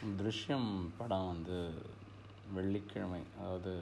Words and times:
திருஷ்யம் 0.00 0.66
படம் 0.98 1.28
வந்து 1.28 1.56
வெள்ளிக்கிழமை 2.56 3.20
அதாவது 3.38 3.72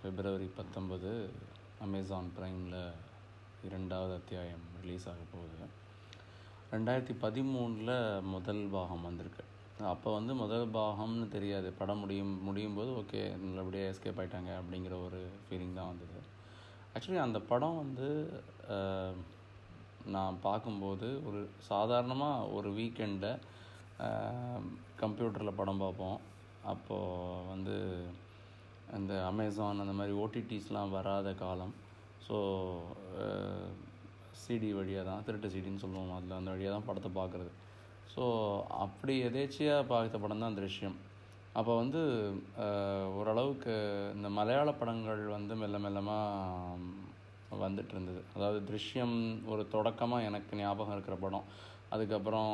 பிப்ரவரி 0.00 0.48
பத்தொன்பது 0.56 1.10
அமேசான் 1.84 2.28
ப்ரைமில் 2.38 2.76
இரண்டாவது 3.68 4.12
அத்தியாயம் 4.14 4.64
ரிலீஸ் 4.80 5.06
ஆக 5.12 5.22
போகுது. 5.32 5.68
ரெண்டாயிரத்தி 6.72 7.14
பதிமூணில் 7.22 7.94
முதல் 8.34 8.62
பாகம் 8.74 9.06
வந்திருக்கு. 9.08 9.44
அப்போ 9.92 10.12
வந்து 10.16 10.34
முதல் 10.42 10.66
பாகம்னு 10.78 11.28
தெரியாது. 11.36 11.70
படம் 11.78 12.02
முடியும் 12.04 12.34
முடியும் 12.48 12.76
போது 12.80 12.90
ஓகே 13.02 13.22
நல்லபடியாக 13.44 13.92
எஸ்கேப் 13.92 14.20
ஆகிட்டாங்க 14.22 14.52
அப்படிங்கிற 14.60 14.96
ஒரு 15.06 15.20
ஃபீலிங் 15.46 15.78
தான் 15.78 15.90
வந்தது. 15.92 16.20
ஆக்சுவலி 16.92 17.22
அந்த 17.26 17.40
படம் 17.52 17.80
வந்து 17.84 18.10
நான் 20.16 20.42
பார்க்கும்போது 20.42 21.08
ஒரு 21.30 21.40
சாதாரணமாக 21.70 22.48
ஒரு 22.58 22.70
வீக்கெண்டை 22.80 23.32
கம்ப்யூட்டரில் 25.02 25.58
படம் 25.60 25.82
பார்ப்போம். 25.84 26.18
அப்போது 26.72 27.44
வந்து 27.52 27.76
இந்த 28.98 29.12
அமேசான் 29.30 29.82
அந்த 29.84 29.94
மாதிரி 29.98 30.14
ஓடிடிஸ்லாம் 30.22 30.94
வராத 30.96 31.28
காலம். 31.42 31.74
ஸோ 32.26 32.36
சிடி 34.42 34.70
வழியாக 34.78 35.04
தான் 35.08 35.24
திருட்டு 35.26 35.48
சிடின்னு 35.54 35.82
சொல்லுவோம் 35.84 36.14
அதில். 36.18 36.38
அந்த 36.40 36.50
வழியாக 36.54 36.74
தான் 36.76 36.88
படத்தை 36.88 37.10
பார்க்குறது. 37.20 37.50
ஸோ 38.14 38.24
அப்படி 38.84 39.14
எதேச்சியாக 39.28 39.88
பார்த்த 39.92 40.18
படம் 40.24 40.44
தான் 40.44 40.58
திருஷ்யம். 40.60 40.96
அப்போ 41.58 41.72
வந்து 41.82 42.00
ஓரளவுக்கு 43.18 43.74
இந்த 44.16 44.28
மலையாள 44.38 44.68
படங்கள் 44.80 45.22
வந்து 45.36 45.54
மெல்ல 45.62 45.76
மெல்லமாக 45.84 47.56
வந்துட்டு 47.64 47.92
இருந்தது 47.94 48.20
அதாவது 48.36 48.58
திருஷ்யம் 48.70 49.16
ஒரு 49.52 49.62
தொடக்கமாக 49.74 50.26
எனக்கு 50.30 50.58
ஞாபகம் 50.60 50.96
இருக்கிற 50.96 51.16
படம். 51.24 51.46
அதுக்கப்புறம் 51.94 52.52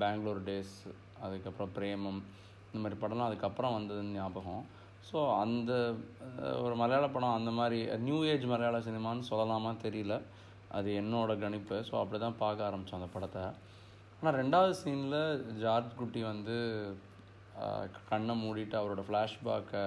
பெங்களூர் 0.00 0.40
டேஸ் 0.48 0.78
அதுக்கப்புறம் 1.26 1.72
பிரேமம் 1.78 2.20
இந்த 2.68 2.80
மாதிரி 2.82 2.98
படம்லாம் 3.02 3.30
அதுக்கப்புறம் 3.30 3.76
வந்ததுன்னு 3.78 4.18
ஞாபகம். 4.20 4.62
ஸோ 5.08 5.18
அந்த 5.42 5.72
ஒரு 6.64 6.74
மலையாள 6.82 7.06
படம் 7.14 7.36
அந்த 7.38 7.50
மாதிரி 7.58 7.78
நியூ 8.06 8.18
ஏஜ் 8.32 8.46
மலையாள 8.52 8.78
சினிமான்னு 8.88 9.28
சொல்லலாமா 9.32 9.72
தெரியல. 9.86 10.16
அது 10.78 10.88
என்னோட 11.00 11.32
கணிப்பு. 11.44 11.76
ஸோ 11.88 11.94
அப்படி 12.00 12.18
தான் 12.24 12.40
பார்க்க 12.44 12.68
ஆரம்பித்தோம் 12.68 13.00
அந்த 13.00 13.10
படத்தை. 13.16 13.44
ஆனால் 14.18 14.38
ரெண்டாவது 14.42 14.72
சீனில் 14.82 15.20
ஜார்ஜ் 15.64 15.98
குட்டி 16.00 16.22
வந்து 16.32 16.56
கண்ணை 18.10 18.34
மூடிட்டு 18.42 18.76
அவரோட 18.80 19.02
ஃப்ளாஷ்பேக்கை 19.06 19.84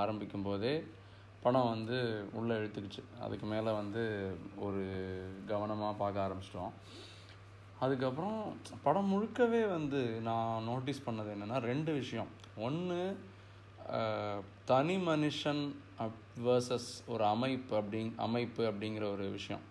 ஆரம்பிக்கும் 0.00 0.46
போதே 0.48 0.74
படம் 1.44 1.70
வந்து 1.74 1.98
உள்ளே 2.38 2.54
இழுத்துக்குச்சு. 2.60 3.02
அதுக்கு 3.24 3.46
மேலே 3.52 3.70
வந்து 3.80 4.02
ஒரு 4.66 4.82
கவனமாக 5.50 5.98
பார்க்க 6.02 6.24
ஆரம்பிச்சிட்டோம். 6.26 6.74
அதுக்கப்புறம் 7.84 8.38
படம் 8.84 9.10
முழுக்கவே 9.12 9.62
வந்து 9.76 10.00
நான் 10.28 10.64
நோட்டீஸ் 10.70 11.04
பண்ணது 11.06 11.28
என்னென்னா 11.34 11.58
ரெண்டு 11.70 11.90
விஷயம். 12.00 12.30
ஒன்று 12.66 13.00
தனி 14.70 14.96
மனுஷன் 15.10 15.62
வேர்சஸ் 16.46 16.88
ஒரு 17.12 17.24
அமைப்பு 17.34 17.72
அப்படிங் 17.80 18.10
அமைப்பு 18.26 18.62
அப்படிங்கிற 18.70 19.04
ஒரு 19.14 19.26
விஷயம். 19.36 19.62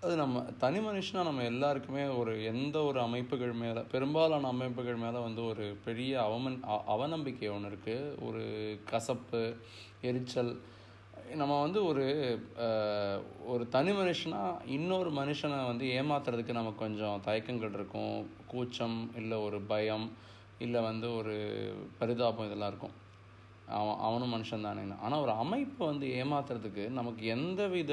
அது 0.00 0.14
நம்ம 0.16 0.40
தனி 0.62 0.80
மனுஷனாக 0.86 1.28
நம்ம 1.28 1.44
எல்லாருக்குமே 1.52 2.02
ஒரு 2.18 2.32
எந்த 2.50 2.76
ஒரு 2.88 2.98
அமைப்புகள் 3.06 3.54
மேலே 3.62 3.80
பெரும்பாலான 3.92 4.50
அமைப்புகள் 4.54 4.98
மேலே 5.04 5.20
வந்து 5.26 5.42
ஒரு 5.52 5.64
பெரிய 5.86 6.12
அவமன் 6.26 6.58
அவநம்பிக்கை 6.94 7.48
ஒன்று 7.54 7.70
இருக்குது 7.72 8.12
ஒரு 8.26 8.42
கசப்பு 8.90 9.40
எரிச்சல் 10.10 10.52
நம்ம 11.36 11.60
வந்து 11.60 11.84
ஒரு 11.84 12.04
ஒரு 13.46 13.68
தனி 13.68 13.90
மனுஷனாக 13.90 14.60
இன்னொரு 14.66 15.10
மனுஷனை 15.10 15.66
வந்து 15.66 15.84
ஏமாத்துறதுக்கு 15.86 16.52
நமக்கு 16.52 16.78
கொஞ்சம் 16.78 17.20
தயக்கங்கள் 17.24 17.72
இருக்கும். 17.72 18.28
கூச்சம் 18.46 19.10
இல்லை 19.16 19.36
ஒரு 19.38 19.60
பயம் 19.60 20.12
இல்லை 20.58 20.80
வந்து 20.80 21.16
ஒரு 21.16 21.34
பரிதாபம் 21.98 22.46
இதெல்லாம் 22.46 22.68
இருக்கும். 22.68 22.94
அவன் 23.66 23.98
அவனும் 23.98 24.34
மனுஷன் 24.34 24.60
தானே. 24.60 24.82
ஆனால் 25.00 25.20
ஒரு 25.20 25.30
அமைப்பு 25.30 25.86
வந்து 25.86 26.06
ஏமாத்துறதுக்கு 26.06 26.88
நமக்கு 26.88 27.26
எந்த 27.26 27.66
வித 27.66 27.92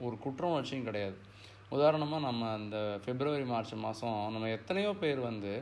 ஒரு 0.00 0.18
குற்ற 0.18 0.46
உணர்ச்சியும் 0.46 0.84
கிடையாது. 0.84 1.16
உதாரணமாக 1.68 2.26
நம்ம 2.26 2.50
அந்த 2.52 2.98
பிப்ரவரி 3.04 3.44
மார்ச் 3.44 3.74
மாதம் 3.74 4.32
நம்ம 4.32 4.48
எத்தனையோ 4.48 4.92
பேர் 4.92 5.20
வந்து 5.20 5.52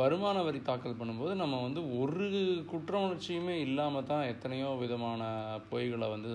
வருமான 0.00 0.36
வரி 0.42 0.60
தாக்கல் 0.68 1.00
பண்ணும்போது 1.00 1.34
நம்ம 1.42 1.60
வந்து 1.62 1.80
ஒரு 2.00 2.26
குற்ற 2.70 2.92
உணர்ச்சியுமே 3.06 3.56
இல்லாமல் 3.66 4.08
தான் 4.10 4.28
எத்தனையோ 4.32 4.68
விதமான 4.84 5.22
பொய்களை 5.70 6.08
வந்து 6.14 6.32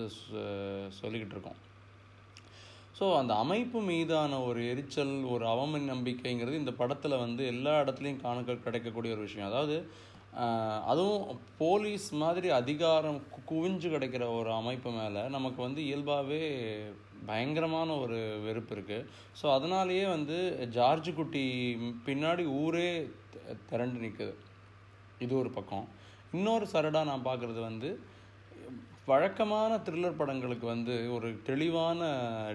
சொல்லிக்கிட்டு 1.00 1.34
இருக்கோம். 1.36 1.58
ஸோ 2.98 3.06
அந்த 3.18 3.32
அமைப்பு 3.42 3.80
மீதான 3.90 4.38
ஒரு 4.46 4.60
எரிச்சல் 4.72 5.14
ஒரு 5.34 5.44
அவமன் 5.54 5.90
நம்பிக்கைங்கிறது 5.92 6.62
இந்த 6.62 6.72
படத்தில் 6.80 7.22
வந்து 7.24 7.42
எல்லா 7.54 7.74
இடத்துலையும் 7.82 8.22
காண 8.24 8.40
கிடைக்கக்கூடிய 8.66 9.14
ஒரு 9.16 9.22
விஷயம். 9.28 9.50
அதாவது 9.50 9.76
அதுவும் 10.86 11.24
போலீஸ் 11.58 12.14
மாதிரி 12.14 12.48
அதிகாரம் 12.50 13.22
குவிஞ்சு 13.50 13.88
கிடைக்கிற 13.88 14.38
ஒரு 14.38 14.52
அமைப்பு 14.52 14.90
மேலே 14.90 15.28
நமக்கு 15.28 15.62
வந்து 15.62 15.84
இயல்பாகவே 15.84 16.42
பயங்கரமான 17.26 17.92
ஒரு 17.94 18.40
வெறுப்பு 18.44 18.74
இருக்குது 18.74 19.06
ஸோ 19.42 19.52
அதனாலேயே 19.52 20.06
வந்து 20.06 20.68
ஜார்ஜ் 20.70 21.14
குட்டி 21.14 21.74
பின்னாடி 22.06 22.44
ஊரே 22.44 23.10
திரண்டு 23.68 24.06
நிற்குது 24.06 24.34
இது 25.18 25.38
ஒரு 25.38 25.50
பக்கம். 25.50 25.88
இன்னொரு 26.32 26.66
சரடாக 26.72 27.04
நான் 27.04 27.24
பார்க்குறது 27.24 27.60
வந்து 27.60 28.00
வழக்கமான 29.06 29.76
த்ரில்லர் 29.76 30.16
படங்களுக்கு 30.16 30.66
வந்து 30.66 31.14
ஒரு 31.14 31.42
தெளிவான 31.42 32.00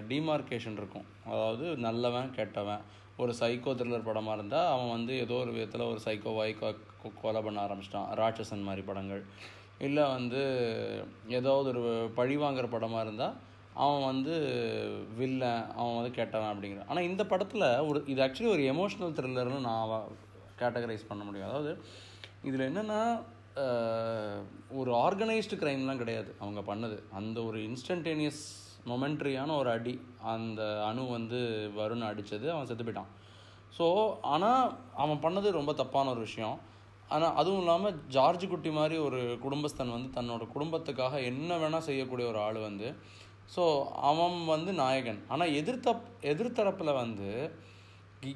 டிமார்க்கேஷன் 0.08 0.72
இருக்கும். 0.72 1.04
அதாவது 1.26 1.76
நல்லவன் 1.76 2.34
கெட்டவன். 2.34 2.80
ஒரு 3.16 3.34
சைக்கோ 3.40 3.70
த்ரில்லர் 3.74 4.04
படமாக 4.04 4.36
இருந்தால் 4.36 4.72
அவன் 4.72 4.90
வந்து 4.90 5.18
ஏதோ 5.18 5.34
ஒரு 5.34 5.52
விதத்தில் 5.52 5.80
ஒரு 5.80 6.00
சைக்கோவாய் 6.04 6.54
கொ- 6.60 6.76
கொலை 7.22 7.40
பண்ண 7.46 7.58
ஆரம்பிச்சிட்டான். 7.66 8.08
ராட்சசன் 8.20 8.66
மாதிரி 8.68 8.84
படங்கள். 8.90 9.22
இல்லை 9.86 10.04
வந்து 10.16 10.42
ஏதாவது 11.38 11.68
ஒரு 11.74 11.82
பழி 12.18 12.36
வாங்குற 12.42 12.66
படமாக 12.74 13.04
இருந்தால் 13.06 13.36
அவன் 13.84 14.04
வந்து 14.10 14.34
வில்லன் 15.18 15.64
அவன் 15.78 15.96
வந்து 15.98 16.12
கெட்டவன் 16.18 16.52
அப்படிங்கிற. 16.52 16.84
ஆனால் 16.90 17.08
இந்த 17.10 17.22
படத்தில் 17.32 17.66
ஒரு 17.88 17.98
இது 18.12 18.20
ஆக்சுவலி 18.26 18.52
ஒரு 18.56 18.62
எமோஷ்னல் 18.72 19.16
த்ரில்லர்னு 19.18 19.58
நான் 19.70 19.90
கேட்டகரைஸ் 20.60 21.08
பண்ண 21.08 21.22
முடியும். 21.24 21.48
அதாவது 21.48 21.72
இதில் 22.48 22.68
என்னென்னா 22.70 23.00
ஒரு 24.80 24.90
ஆர்கனைஸ்டு 25.06 25.58
க்ரைம்லாம் 25.62 26.00
கிடையாது. 26.02 26.30
அவங்க 26.42 26.60
பண்ணது. 26.70 26.96
அந்த 27.18 27.38
ஒரு 27.48 27.58
இன்ஸ்டன்டேனியஸ் 27.68 28.42
மொமெண்ட்ரியான 28.90 29.54
ஒரு 29.60 29.68
அடி 29.76 29.94
அந்த 30.32 30.62
அணு 30.88 31.04
வந்து 31.16 31.38
வருண் 31.78 32.08
அடித்தது 32.08 32.46
அவன் 32.54 32.68
செத்து 32.70 32.84
போயிட்டான். 32.84 33.12
ஸோ 33.76 33.86
ஆனால் 34.34 34.64
அவன் 35.04 35.22
பண்ணது 35.24 35.48
ரொம்ப 35.58 35.72
தப்பான 35.80 36.10
ஒரு 36.14 36.22
விஷயம். 36.28 36.56
ஆனால் 37.08 37.34
அதுவும் 37.34 37.58
இல்லாமல் 37.58 38.06
ஜார்ஜ் 38.08 38.48
குட்டி 38.48 38.70
மாதிரி 38.70 38.96
ஒரு 38.96 39.38
குடும்பஸ்தன் 39.42 39.90
வந்து 39.90 40.20
தன்னோட 40.20 40.46
குடும்பத்துக்காக 40.54 41.24
என்ன 41.24 41.56
வேணால் 41.56 41.86
செய்யக்கூடிய 41.88 42.28
ஒரு 42.28 42.38
ஆள் 42.38 42.58
வந்து 42.58 42.94
ஸோ 43.56 43.64
அவன் 43.84 44.44
வந்து 44.44 44.72
நாயகன். 44.72 45.24
ஆனால் 45.28 45.52
எதிர்த்தப் 45.52 46.04
எதிர்த்தரப்பில் 46.22 46.94
வந்து 46.94 47.50
கி- 48.22 48.34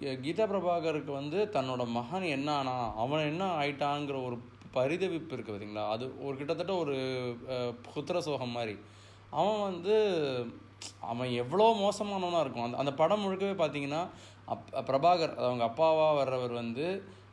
கீதா 0.00 0.44
பிரபாகருக்கு 0.46 1.12
வந்து 1.12 1.48
தன்னோட 1.52 1.86
மகன் 1.86 2.22
என்ன 2.22 2.54
ஆனா 2.54 2.94
அவன் 2.96 3.20
என்ன 3.20 3.44
ஆயிட்டாங்கிற 3.58 4.24
ஒரு 4.24 4.36
பரிதவிப்பு 4.74 5.32
இருக்குது 5.32 5.52
பார்த்தீங்களா 5.52 5.88
அது 5.88 6.24
ஒரு 6.24 6.36
கிட்டத்தட்ட 6.36 6.74
ஒரு 6.74 6.94
புத்திர 7.94 8.18
சோகம் 8.18 8.48
மாதிரி. 8.48 8.78
அவன் 9.30 9.62
வந்து 9.62 9.94
அவன் 11.00 11.30
எவ்வளோ 11.30 11.66
மோசமானவனாக 11.76 12.40
இருக்கும். 12.40 12.62
அந்த 12.62 12.76
அந்த 12.76 12.92
படம் 12.94 13.24
முழுக்கவே 13.24 13.52
பார்த்தீங்கன்னா 13.62 14.08
அப் 14.44 14.64
பிரபாகர் 14.72 15.34
அவங்க 15.34 15.64
அப்பாவாக 15.64 16.14
வர்றவர் 16.14 16.52
வந்து 16.52 16.86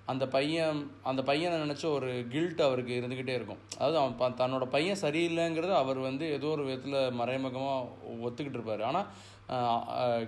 அந்த 0.05 0.27
பையன் 0.27 0.91
அந்த 1.03 1.23
பையனை 1.23 1.69
நினச்ச 1.69 1.85
ஒரு 1.85 2.25
கில்ட் 2.29 2.61
அவருக்கு 2.61 3.01
இருந்துக்கிட்டே 3.01 3.35
இருக்கும். 3.35 3.57
அதாவது 3.77 3.97
அவன் 3.97 4.15
ப- 4.15 4.47
தன்னோட 4.47 4.65
பையன் 4.65 4.97
சரியில்லைங்கிறது 5.01 5.73
அவர் 5.73 5.97
வந்து 5.97 6.31
ஏதோ 6.31 6.47
ஒரு 6.47 6.63
விதத்தில் 6.63 7.11
மறைமுகமாக 7.11 7.87
ஒத்துக்கிட்டு 8.23 8.49
இருப்பார். 8.49 8.81
ஆனால் 8.81 9.05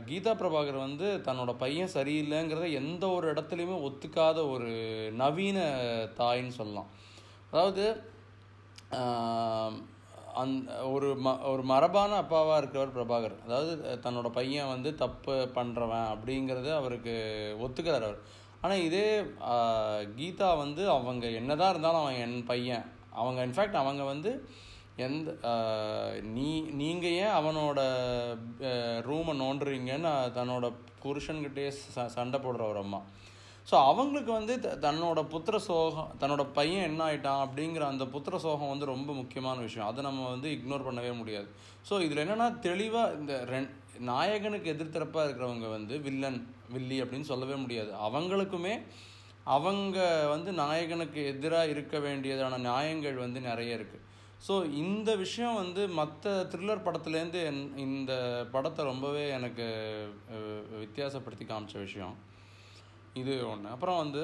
கீதா 0.05 0.33
பிரபாகர் 0.35 0.77
வந்து 0.77 1.21
தன்னோட 1.23 1.53
பையன் 1.53 1.89
சரியில்லைங்கிறத 1.93 2.73
எந்த 2.73 3.07
ஒரு 3.07 3.33
இடத்துலையுமே 3.33 3.91
ஒத்துக்காத 3.91 4.49
ஒரு 4.49 4.67
நவீன 5.11 5.59
தாயின்னு 6.17 6.47
சொல்லலாம். 6.47 6.87
அதாவது 7.51 8.01
அந் 10.33 10.67
ஒரு 10.83 11.17
ம 11.25 11.51
ஒரு 11.51 11.63
மரபான 11.63 12.21
அப்பாவாக 12.21 12.61
இருக்கிறவர் 12.61 12.95
பிரபாகர். 12.95 13.43
அதாவது 13.45 13.99
தன்னோட 14.03 14.29
பையன் 14.29 14.67
வந்து 14.67 14.95
தப்பு 14.95 15.51
பண்ணுறவன் 15.55 16.07
அப்படிங்கிறத 16.15 16.75
அவருக்கு 16.75 17.15
ஒத்துக்கிறார் 17.61 18.09
அவர். 18.09 18.43
ஆனால் 18.65 18.83
இதே 18.89 19.07
கீதா 20.19 20.51
வந்து 20.63 20.83
அவங்க 20.97 21.25
என்னதான் 21.39 21.73
இருந்தாலும் 21.73 22.03
அவன் 22.03 22.21
என் 22.25 22.37
பையன். 22.51 22.85
அவங்க 23.21 23.39
இன்ஃபேக்ட் 23.47 23.81
அவங்க 23.81 24.03
வந்து 24.13 24.31
எந்த 25.05 25.29
நீ 26.35 26.49
நீங்கள் 26.81 27.15
ஏன் 27.23 27.35
அவனோட 27.39 27.79
ரூமை 29.07 29.33
நோண்டுறீங்கன்னு 29.41 30.11
தன்னோட 30.37 30.65
புருஷன்கிட்டயே 31.03 31.71
ச 31.95 32.05
சண்டை 32.15 32.37
போடுற 32.45 32.63
ஒரு 32.71 32.79
அம்மா. 32.83 32.99
ஸோ 33.67 33.75
அவங்களுக்கு 33.85 34.31
வந்து 34.31 34.53
த- 34.59 34.75
தன்னோட 34.81 35.19
புத்திர 35.29 35.57
சோகம் 35.59 36.11
தன்னோட 36.19 36.43
பையன் 36.53 36.83
என்ன 36.83 37.01
ஆயிட்டான் 37.05 37.43
அப்படிங்கிற 37.45 37.83
அந்த 37.85 38.05
புத்திர 38.05 38.37
சோகம் 38.37 38.69
வந்து 38.69 38.85
ரொம்ப 38.85 39.13
முக்கியமான 39.13 39.57
விஷயம். 39.59 39.87
அதை 39.87 40.03
நம்ம 40.03 40.29
வந்து 40.29 40.49
இக்னோர் 40.49 40.87
பண்ணவே 40.87 41.17
முடியாது. 41.17 41.47
ஸோ 41.89 42.01
இதில் 42.01 42.21
என்னென்னா 42.23 42.59
தெளிவாக 42.59 43.13
இந்த 43.13 43.33
ரெண் 43.49 43.69
நாயகனுக்கு 44.09 44.73
எதிர்த்தரப்பாக 44.73 45.25
இருக்கிறவங்க 45.25 45.69
வந்து 45.69 45.99
வில்லன் 45.99 46.39
வில்லி 46.69 47.03
அப்படின்னு 47.03 47.21
சொல்லவே 47.23 47.55
முடியாது. 47.55 47.91
அவங்களுக்குமே 48.07 48.75
அவங்க 49.47 49.97
வந்து 50.29 50.51
நாயகனுக்கு 50.53 51.25
எதிராக 51.25 51.67
இருக்க 51.67 51.99
வேண்டியதான 51.99 52.57
நியாயங்கள் 52.59 53.15
வந்து 53.15 53.41
நிறைய 53.41 53.77
இருக்குது 53.77 54.03
ஸோ 54.47 54.53
இந்த 54.75 55.15
விஷயம் 55.15 55.55
வந்து 55.55 55.87
மற்ற 55.93 56.31
த்ரில்லர் 56.51 56.85
படத்துலேருந்து 56.85 57.39
என் 57.43 57.61
இந்த 57.79 58.13
படத்தை 58.51 58.85
ரொம்பவே 58.85 59.29
எனக்கு 59.29 59.65
வித்தியாசப்படுத்தி 60.79 61.45
காமிச்ச 61.45 61.77
விஷயம். 61.79 62.15
இது 63.21 63.33
ஒன்று 63.49 63.67
அப்புறம் 63.73 63.99
வந்து 64.03 64.21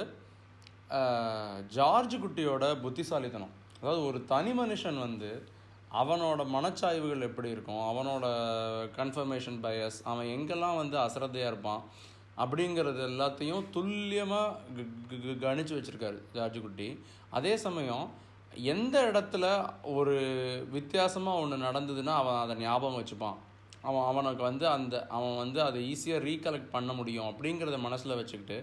ஜார்ஜ் 1.75 2.15
குட்டியோட 2.23 2.65
புத்திசாலித்தனம். 2.83 3.53
அதாவது 3.81 4.01
ஒரு 4.07 4.19
தனி 4.31 4.51
மனுஷன் 4.59 4.97
வந்து 5.05 5.29
அவனோட 6.01 6.41
மனச்சாய்வுகள் 6.55 7.27
எப்படி 7.27 7.49
இருக்கும் 7.53 7.83
அவனோட 7.89 8.25
கன்ஃபர்மேஷன் 8.97 9.59
பயஸ் 9.65 9.99
அவன் 10.11 10.31
எங்கெல்லாம் 10.35 10.79
வந்து 10.81 10.97
அசரதையாக 11.05 11.51
இருப்பான் 11.51 11.83
அப்படிங்கிறது 12.43 13.01
எல்லாத்தையும் 13.11 13.63
துல்லியமாக 13.75 14.85
கணிச்சு 15.45 15.73
வச்சுருக்காரு 15.77 16.19
ஜார்ஜ் 16.35 16.59
குட்டி. 16.65 16.89
அதே 17.37 17.53
சமயம் 17.65 18.05
எந்த 18.73 18.95
இடத்துல 19.11 19.45
ஒரு 19.97 20.15
வித்தியாசமாக 20.75 21.41
ஒன்று 21.43 21.65
நடந்ததுன்னா 21.67 22.15
அவன் 22.21 22.41
அதை 22.43 22.55
ஞாபகம் 22.65 22.99
வச்சுப்பான். 23.01 23.39
அவன் 23.87 24.07
அவனுக்கு 24.09 24.43
வந்து 24.49 24.65
அந்த 24.77 24.95
அவன் 25.17 25.37
வந்து 25.43 25.59
அதை 25.67 25.79
ஈஸியாக 25.91 26.25
ரீகலெக்ட் 26.29 26.73
பண்ண 26.75 26.91
முடியும் 26.99 27.29
அப்படிங்கிறத 27.31 27.79
மனசில் 27.87 28.19
வச்சுக்கிட்டு 28.19 28.57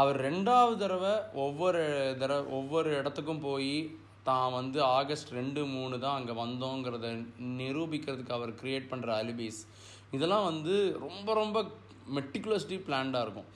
அவர் 0.00 0.18
ரெண்டாவது 0.28 0.76
தடவை 0.82 1.12
ஒவ்வொரு 1.44 1.82
தடவை 2.22 2.44
ஒவ்வொரு 2.58 2.90
இடத்துக்கும் 3.00 3.44
போய் 3.48 3.72
தான் 4.28 4.54
வந்து 4.58 4.78
ஆகஸ்ட் 4.98 5.30
ரெண்டு 5.38 5.60
மூணு 5.74 5.96
தான் 6.04 6.18
அங்கே 6.18 6.34
வந்தோங்கிறத 6.42 7.08
நிரூபிக்கிறதுக்கு 7.60 8.36
அவர் 8.38 8.52
க்ரியேட் 8.60 8.90
பண்ணுற 8.90 9.10
அலிபிஸ். 9.22 9.60
இதெல்லாம் 10.16 10.48
வந்து 10.50 10.74
ரொம்ப 11.06 11.34
ரொம்ப 11.42 11.58
மெட்டிகுலஸ்லி 12.16 12.76
பிளான்டாக 12.88 13.24
இருக்கும். 13.26 13.48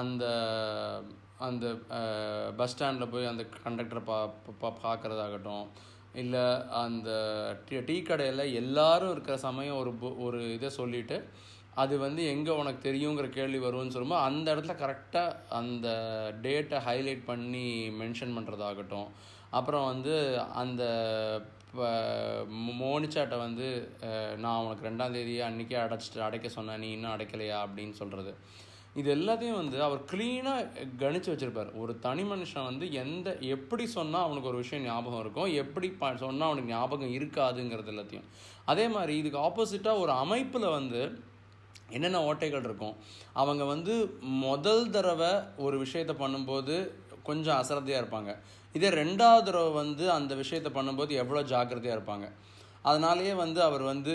அந்த 0.00 0.24
அந்த 1.46 1.66
பஸ் 2.58 2.72
ஸ்டாண்டில் 2.72 3.12
போய் 3.12 3.30
அந்த 3.30 3.44
கண்டக்டரை 3.64 4.02
பா 4.10 4.18
பா 4.60 4.68
பார்க்குறதாகட்டும் 4.84 5.64
இல்லை 6.14 6.44
அந்த 6.72 7.10
டீ 7.68 7.80
டீ 7.80 8.02
கடையில் 8.02 8.52
எல்லாரும் 8.52 9.10
இருக்கிற 9.10 9.36
சமயம் 9.36 9.76
ஒரு 9.76 9.92
ஒரு 10.18 10.52
இதை 10.52 10.68
சொல்லிட்டு 10.68 11.24
அது 11.74 11.98
வந்து 11.98 12.22
எங்கே 12.26 12.50
உனக்கு 12.50 12.90
தெரியுங்கிற 12.90 13.28
கேள்வி 13.28 13.58
வரும்னு 13.58 13.88
சொல்லும்போது 13.88 14.24
அந்த 14.24 14.54
இடத்துல 14.54 14.74
கரெக்டாக 14.78 15.36
அந்த 15.48 15.88
டேட்டை 16.42 16.78
ஹைலைட் 16.78 17.24
பண்ணி 17.24 17.90
மென்ஷன் 18.00 18.36
பண்ணுறதாகட்டும் 18.36 19.08
அப்புறம் 19.50 19.86
வந்து 19.86 20.40
அந்த 20.54 20.82
மோனிச்சாட்டை 22.78 23.38
வந்து 23.38 23.66
நான் 24.36 24.64
உனக்கு 24.64 24.88
ரெண்டாம் 24.88 25.42
அன்றைக்கே 25.42 25.78
அடைச்சிட்டு 25.78 26.20
அடைக்க 26.20 26.48
சொன்னேன் 26.48 26.78
நீ 26.78 26.90
இன்னும் 26.90 27.14
அடைக்கலையா 27.16 27.58
அப்படின்னு 27.66 27.92
சொல்கிறது 27.92 28.34
இது 29.00 29.08
எல்லாத்தையும் 29.16 29.58
வந்து 29.60 29.76
அவர் 29.86 30.00
க்ளீனாக 30.10 30.86
கணிச்சு 31.02 31.30
வச்சிருப்பார். 31.32 31.70
ஒரு 31.82 31.92
தனி 32.06 32.24
மனுஷன் 32.32 32.68
வந்து 32.70 32.86
எந்த 33.02 33.28
எப்படி 33.54 33.84
சொன்னால் 33.96 34.24
அவனுக்கு 34.26 34.50
ஒரு 34.50 34.60
விஷயம் 34.62 34.84
ஞாபகம் 34.88 35.22
இருக்கும் 35.24 35.52
எப்படி 35.62 35.88
ப 36.00 36.10
சொன்னால் 36.24 36.48
அவனுக்கு 36.48 36.72
ஞாபகம் 36.74 37.14
இருக்காதுங்கிறது 37.18 37.92
எல்லாத்தையும். 37.92 38.26
அதே 38.72 38.86
மாதிரி 38.96 39.14
இதுக்கு 39.20 39.38
ஆப்போசிட்டாக 39.46 40.02
ஒரு 40.04 40.12
அமைப்பில் 40.24 40.74
வந்து 40.78 41.00
என்னென்ன 41.96 42.20
ஓட்டைகள் 42.28 42.66
இருக்கும்? 42.68 42.94
அவங்க 43.42 43.64
வந்து 43.72 43.94
முதல் 44.46 44.84
தடவை 44.96 45.32
ஒரு 45.66 45.78
விஷயத்தை 45.84 46.16
பண்ணும்போது 46.24 46.76
கொஞ்சம் 47.28 47.58
அசரத்தையாக 47.62 48.02
இருப்பாங்க. 48.02 48.30
இதே 48.74 48.90
ரெண்டாவது 49.02 49.46
தடவை 49.48 49.72
வந்து 49.82 50.04
அந்த 50.18 50.32
விஷயத்தை 50.42 50.70
பண்ணும்போது 50.76 51.12
எவ்வளோ 51.22 51.42
ஜாக்கிரதையாக 51.52 51.96
இருப்பாங்க. 51.98 52.28
அதனாலேயே 52.90 53.34
வந்து 53.44 53.60
அவர் 53.68 53.84
வந்து 53.92 54.14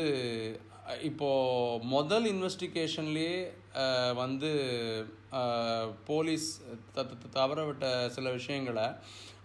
இப்போது 1.07 1.85
முதல் 1.95 2.25
இன்வெஸ்டிகேஷன்லேயே 2.33 3.37
வந்து 4.21 4.51
போலீஸ் 6.09 6.47
த 6.95 7.05
தவற 7.37 7.59
விட்ட 7.65 7.85
சில 8.15 8.29
விஷயங்களை 8.37 8.85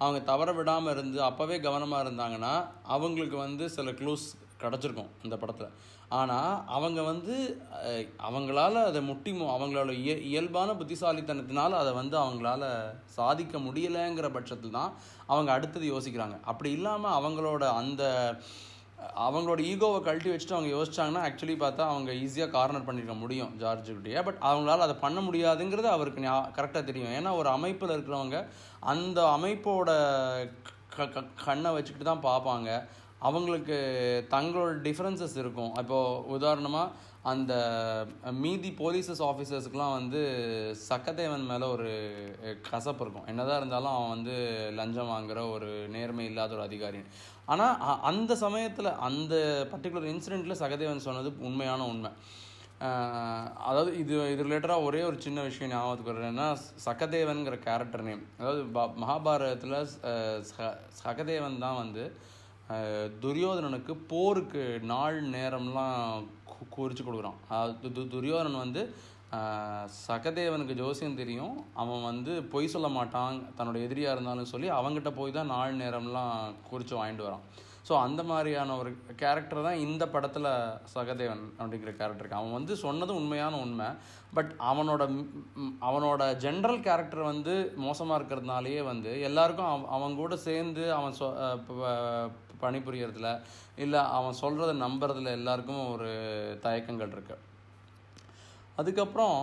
அவங்க 0.02 0.20
தவற 0.30 0.52
விடாமல் 0.58 0.92
இருந்து 0.94 1.18
அப்போவே 1.28 1.56
கவனமாக 1.66 2.04
இருந்தாங்கன்னா 2.04 2.54
அவங்களுக்கு 2.94 3.36
வந்து 3.46 3.64
சில 3.76 3.90
க்ளூஸ் 4.00 4.26
கிடச்சிருக்கும் 4.62 5.12
இந்த 5.26 5.36
படத்தில். 5.36 5.74
ஆனால் 6.20 6.54
அவங்க 6.76 7.00
வந்து 7.02 7.34
அவங்களால 8.28 8.82
அதை 8.88 9.00
முட்டி 9.10 9.30
அவங்களோட 9.54 9.92
இய 10.02 10.14
இயல்பான 10.30 10.74
புத்திசாலித்தனத்தினால் 10.80 11.80
அதை 11.82 11.92
வந்து 12.00 12.16
அவங்களால 12.24 12.64
சாதிக்க 13.18 13.58
முடியலைங்கிற 13.66 14.28
பட்சத்தில் 14.36 14.76
தான் 14.78 14.92
அவங்க 15.32 15.50
அடுத்தது 15.56 15.86
யோசிக்கிறாங்க. 15.94 16.36
அப்படி 16.50 16.70
இல்லாமல் 16.78 17.16
அவங்களோட 17.18 17.64
அந்த 17.80 18.02
அவங்களோட 19.20 19.60
ஈகோவை 19.60 20.00
கழட்டி 20.00 20.30
வச்சுட்டு 20.30 20.52
அவங்க 20.52 20.76
யோசிச்சாங்கன்னா 20.76 21.32
ஆக்சுவலி 21.32 21.52
பார்த்தா 21.52 21.78
அவங்க 21.78 22.12
ஈஸியாக 22.12 22.50
கார்னர் 22.50 22.84
பண்ணிருக்க 22.84 23.18
முடியும் 23.18 23.60
ஜார்ஜுக்கிட்டேயே 23.60 24.24
பட் 24.24 24.36
அவங்களால 24.40 24.78
அதை 24.78 24.94
பண்ண 24.94 25.20
முடியாதுங்கிறது 25.20 25.82
அவருக்கு 25.82 26.22
கரெக்டாக 26.22 26.84
தெரியும். 26.84 27.12
ஏன்னா 27.12 27.36
ஒரு 27.36 27.48
அமைப்பில் 27.48 27.90
இருக்கிறவங்க 27.90 28.46
அந்த 28.80 29.22
அமைப்போட 29.22 29.84
க- 30.96 31.06
க- 31.06 31.24
கண்ணை 31.44 31.72
வச்சுக்கிட்டு 31.72 32.20
தான் 32.20 32.40
பார்ப்பாங்க. 32.40 32.88
அவங்களுக்கு 33.18 33.76
தங்களோட 34.30 34.86
டிஃப்ரென்சஸ் 34.86 35.36
இருக்கும். 35.36 35.74
இப்போது 35.74 36.26
உதாரணமாக 36.26 36.90
அந்த 37.24 37.52
மீதி 38.36 38.70
போலீசஸ் 38.78 39.22
ஆஃபீஸர்ஸ்க்குலாம் 39.22 39.92
வந்து 39.92 40.20
சக்கதேவன் 40.88 41.46
மேலே 41.46 41.66
ஒரு 41.66 41.90
கசப்பு 42.70 43.04
இருக்கும். 43.04 43.26
என்னதான் 43.26 43.56
இருந்தாலும் 43.56 43.92
அவன் 43.92 44.08
வந்து 44.08 44.34
லஞ்சம் 44.72 45.06
வாங்குகிற 45.06 45.48
ஒரு 45.48 45.68
நேர்மை 45.88 46.24
இல்லாத 46.24 46.54
ஒரு 46.54 46.62
அதிகாரி 46.62 47.00
ஆனால் 47.46 47.76
அந்த 48.02 48.36
சமயத்தில் 48.36 48.98
அந்த 49.00 49.34
பர்டிகுலர் 49.72 50.10
இன்சிடெண்ட்டில் 50.12 50.60
சகதேவன் 50.60 51.06
சொன்னது 51.06 51.32
உண்மையான 51.40 51.86
உண்மை. 51.86 52.12
அதாவது 53.64 53.98
இது 53.98 54.32
இது 54.32 54.44
ரிலேட்டடாக 54.44 54.84
ஒரே 54.84 55.02
ஒரு 55.02 55.20
சின்ன 55.20 55.40
விஷயம் 55.42 55.72
ஞாபகத்துக்கு 55.72 56.12
வருதுன்னா 56.12 56.46
சகதேவன்கிற 56.86 57.58
கேரக்டர் 57.60 58.02
நேம் 58.02 58.22
அதாவது 58.38 58.62
ப- 58.72 58.94
மகாபாரதத்தில் 59.00 59.76
சகதேவன் 61.02 61.58
தான் 61.58 61.76
வந்து 61.76 62.04
துரியோதனனுக்கு 63.22 63.94
போருக்கு 64.12 64.62
நாள் 64.92 65.16
நேரம்லாம் 65.36 66.26
குறித்து 66.76 67.02
கொடுக்குறான். 67.04 67.38
துரியோதனன் 68.14 68.62
வந்து 68.64 68.82
சகதேவனுக்கு 70.06 70.74
ஜோசியம் 70.80 71.18
தெரியும். 71.20 71.54
அவன் 71.82 72.06
வந்து 72.10 72.32
பொய் 72.54 72.72
சொல்ல 72.74 72.88
மாட்டான். 72.96 73.36
தன்னோட 73.58 73.76
எதிரியாக 73.86 74.14
இருந்தாலும் 74.16 74.50
சொல்லி 74.52 74.68
அவங்ககிட்ட 74.78 75.10
போய் 75.20 75.36
தான் 75.36 75.52
நாள் 75.54 75.78
நேரம்லாம் 75.82 76.34
குறித்து 76.70 76.94
வாங்கிட்டு 76.98 77.26
வரான். 77.28 77.46
ஸோ 77.84 77.92
அந்த 78.02 78.22
மாதிரியான 78.22 78.74
ஒரு 78.76 78.90
கேரக்டர் 79.16 79.64
தான் 79.64 79.82
இந்த 79.84 80.04
படத்தில் 80.08 80.48
சகதேவன் 80.94 81.44
அப்படிங்கிற 81.58 81.92
கேரக்டருக்கு 81.96 82.38
அவன் 82.38 82.52
வந்து 82.52 82.74
சொன்னது 82.82 83.12
உண்மையான 83.14 83.54
உண்மை. 83.60 83.88
பட் 84.34 84.52
அவனோட 84.68 85.02
அவனோட 85.82 86.22
ஜென்ரல் 86.44 86.80
கேரக்டர் 86.80 87.22
வந்து 87.26 87.54
மோசமாக 87.82 88.18
இருக்கிறதுனாலேயே 88.18 88.82
வந்து 88.84 89.12
எல்லாருக்கும் 89.20 89.70
அவ 89.70 89.88
அவன் 89.96 90.14
கூட 90.16 90.36
சேர்ந்து 90.46 90.84
அவன் 90.92 91.18
சொ 91.18 91.28
அஹ் 91.86 92.30
பணிபுரியறதுல 92.62 93.28
இல்லை 93.76 94.00
அவன் 94.16 94.40
சொல்கிறத 94.40 94.74
நம்புறதுல 94.82 95.30
எல்லாருக்கும் 95.32 95.82
ஒரு 95.92 96.10
தயக்கங்கள் 96.62 97.12
இருக்குது 97.12 97.42
அதுக்கப்புறம் 98.78 99.38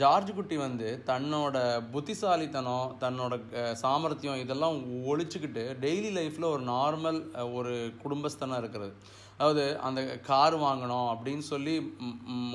ஜார்ஜ் 0.00 0.30
குட்டி 0.38 0.56
வந்து 0.64 0.88
தன்னோட 1.10 1.56
புத்திசாலித்தனம் 1.92 2.90
தன்னோட 3.04 3.34
சாமர்த்தியம் 3.82 4.42
இதெல்லாம் 4.44 4.76
ஒழிச்சுக்கிட்டு 5.12 5.64
டெய்லி 5.84 6.10
லைஃப்பில் 6.18 6.52
ஒரு 6.54 6.64
நார்மல் 6.74 7.20
ஒரு 7.58 7.72
குடும்பஸ்தனாக 8.02 8.62
இருக்கிறது. 8.62 8.92
அதாவது 9.38 9.64
அந்த 9.86 10.00
கார் 10.28 10.56
வாங்கணும் 10.66 11.08
அப்படின்னு 11.12 11.44
சொல்லி 11.52 11.74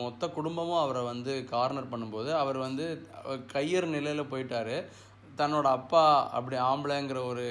மொத்த 0.02 0.30
குடும்பமும் 0.38 0.84
அவரை 0.84 1.04
வந்து 1.12 1.34
கார்னர் 1.54 1.92
பண்ணும்போது 1.94 2.32
அவர் 2.44 2.60
வந்து 2.68 2.86
கையர் 3.54 3.88
நிலையில் 3.96 4.32
போயிட்டார். 4.32 4.76
தன்னோட 5.42 5.68
அப்பா 5.78 6.06
அப்படி 6.38 6.56
ஆம்பளைங்கிற 6.72 7.20
ஒரு 7.32 7.46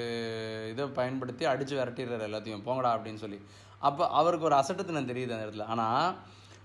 இதை 0.71 0.85
பயன்படுத்தி 0.99 1.43
அடித்து 1.51 1.75
விரட்டிடுறாரு 1.77 2.27
எல்லாத்தையும். 2.29 2.65
போங்கடா 2.67 2.91
அப்படின்னு 2.95 3.23
சொல்லி. 3.23 3.39
அப்போ 3.87 4.03
அவருக்கு 4.19 4.47
ஒரு 4.49 4.57
அசட்டத்தினம் 4.61 5.09
தெரியுது 5.11 5.35
அந்த 5.35 5.47
இடத்துல. 5.47 5.71
ஆனால் 5.75 6.05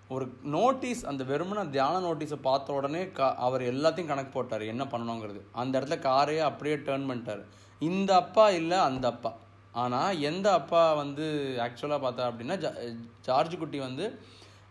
ஒரு 0.08 0.36
நோட்டீஸ் 0.42 1.06
அந்த 1.06 1.24
வெறுமன 1.24 1.70
தியான 1.70 2.06
நோட்டீஸை 2.06 2.34
பார்த்த 2.34 2.72
உடனே 2.72 3.10
க 3.10 3.34
அவர் 3.34 3.60
எல்லாத்தையும் 3.60 4.06
கணக்கு 4.06 4.30
போட்டார் 4.32 4.62
என்ன 4.62 4.84
பண்ணணுங்கிறது. 4.84 5.40
அந்த 5.52 5.80
இடத்துல 5.80 5.98
காரையே 5.98 6.38
அப்படியே 6.38 6.76
டேர்ன் 6.76 7.10
பண்ணிட்டார். 7.10 7.44
இந்த 7.78 8.14
அப்பா 8.14 8.50
இல்லை 8.50 8.78
அந்த 8.78 9.08
அப்பா. 9.08 9.34
ஆனால் 9.72 10.20
எந்த 10.20 10.52
அப்பா 10.52 10.94
வந்து 10.94 11.56
ஆக்சுவலாக 11.58 11.94
பார்த்தா 11.94 12.30
அப்படின்னா 12.30 12.56
ஜா- 12.56 12.96
ஜார்ஜ் 13.20 13.58
குட்டி 13.58 13.78
வந்து 13.78 14.20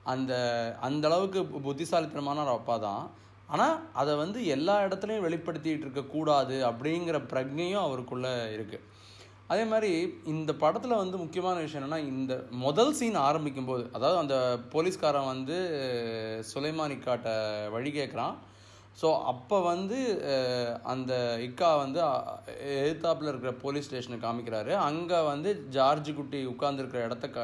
அந்த 0.03 0.33
அந்த 0.81 1.07
அளவுக்கு 1.07 1.41
பு- 1.41 1.61
புத்திசாலித்தனமான 1.61 2.41
ஒரு 2.41 2.49
அப்பா 2.49 2.77
தான். 2.77 3.11
ஆனால் 3.47 3.79
அதை 3.93 4.15
வந்து 4.15 4.45
எல்லா 4.45 4.81
இடத்துலையும் 4.81 5.23
வெளிப்படுத்திகிட்டு 5.29 5.77
இருக்கக்கூடாது 5.77 6.69
அப்படிங்கிற 6.69 7.19
பிரஜையும் 7.29 7.81
அவருக்குள்ளே 7.81 8.29
இருக்குது 8.29 8.79
அதே 9.47 9.63
மாதிரி 9.63 10.21
இந்த 10.25 10.53
படத்தில் 10.53 10.95
வந்து 10.95 11.17
முக்கியமான 11.17 11.59
விஷயம் 11.59 11.91
என்னென்னா 11.91 11.97
இந்த 11.97 12.43
முதல் 12.51 12.93
சீன் 12.93 13.15
ஆரம்பிக்கும் 13.15 13.65
போது 13.65 13.89
அதாவது 13.91 14.19
அந்த 14.19 14.59
போலீஸ்காரன் 14.69 15.25
வந்து 15.25 15.57
சுலைமான் 16.53 16.93
இக்காட்ட 16.93 17.29
வழி 17.71 17.91
கேட்குறான் 17.91 18.35
ஸோ 19.01 19.23
அப்போ 19.23 19.61
வந்து 19.61 19.97
அந்த 20.83 21.37
இக்கா 21.39 21.77
வந்து 21.77 22.01
எழுத்தாப்பில் 22.65 23.27
இருக்கிற 23.27 23.53
போலீஸ் 23.61 23.85
ஸ்டேஷனை 23.85 24.29
காமிக்கிறாரு. 24.29 24.73
அங்கே 24.73 25.25
வந்து 25.25 25.67
ஜார்ஜ் 25.69 26.15
குட்டி 26.15 26.45
உட்கார்ந்துருக்கிற 26.45 27.03
இடத்த 27.03 27.29
க 27.29 27.39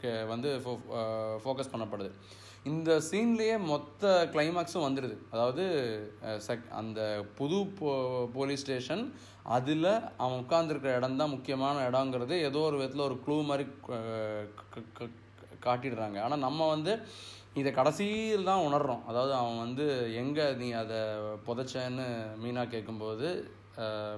க- 0.00 0.24
வந்து 0.28 0.60
ஃபோக்கஸ் 1.44 1.72
பண்ணப்படுது. 1.72 2.10
இந்த 2.64 3.00
சீன்லேயே 3.10 3.64
மொத்த 3.64 4.28
கிளைமேக்ஸும் 4.32 4.86
வந்துடுது 4.88 5.16
அதாவது 5.30 5.64
செக் 6.38 6.70
அந்த 6.70 7.24
புது 7.34 7.66
போ 7.66 7.90
போலீஸ் 8.32 8.60
ஸ்டேஷன் 8.60 9.14
அதில் 9.42 9.88
அவன் 10.16 10.38
உட்காந்துருக்கிற 10.38 10.96
இடம் 10.96 11.16
தான் 11.16 11.28
முக்கியமான 11.28 11.90
இடங்கிறது. 11.90 12.30
ஏதோ 12.42 12.58
ஒரு 12.58 12.76
விதத்தில் 12.76 13.04
ஒரு 13.04 13.20
க்ளூ 13.26 13.44
மாதிரி 13.44 13.68
க- 13.86 15.08
காட்டிடுறாங்க. 15.64 16.20
ஆனால் 16.20 16.38
நம்ம 16.38 16.68
வந்து 16.68 16.92
இதை 17.54 17.72
கடைசியில் 17.72 18.44
தான் 18.44 18.60
உணர்றோம். 18.60 19.04
அதாவது 19.06 19.34
அவன் 19.34 19.58
வந்து 19.58 19.86
எங்கே 20.14 20.52
நீ 20.52 20.70
அதை 20.72 20.96
புதைச்சேன்னு 21.46 22.06
மீனா 22.44 22.68
கேட்கும்போது 22.68 23.28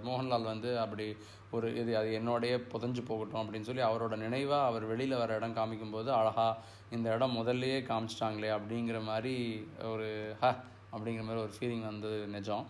மோகன்லால் 0.04 0.42
வந்து 0.42 0.78
அப்படி 0.78 1.16
ஒரு 1.50 1.76
இது 1.76 1.96
அது 1.96 2.20
என்னோடைய 2.22 2.62
புதைஞ்சு 2.72 3.04
போகட்டும் 3.06 3.40
அப்படின்னு 3.40 3.60
சொல்லி 3.60 3.82
அவரோட 3.82 4.16
நினைவாக 4.16 4.66
அவர் 4.66 4.84
வெளியில் 4.84 5.18
வர 5.18 5.34
இடம் 5.34 5.56
காமிக்கும்போது 5.56 6.10
அழகா 6.10 6.56
இந்த 6.90 7.14
இடம் 7.14 7.36
முதல்லையே 7.36 7.82
காமிச்சிட்டாங்களே 7.82 8.60
அப்படிங்கிற 8.60 9.02
மாதிரி 9.02 9.68
ஒரு 9.82 10.36
ஹ 10.40 10.46
அப்படிங்கிற 10.46 11.24
மாதிரி 11.24 11.40
ஒரு 11.40 11.50
ஃபீலிங் 11.60 11.84
வந்தது 11.84 12.26
நிஜம். 12.26 12.66